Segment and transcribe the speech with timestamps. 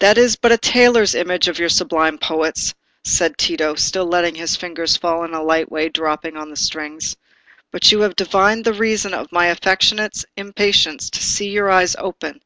[0.00, 4.56] "That is but a tailor's image of your sublime poet's," said Tito, still letting his
[4.56, 7.16] fingers fall in a light dropping way on the strings.
[7.70, 12.42] "But you have divined the reason of my affectionate impatience to see your eyes open.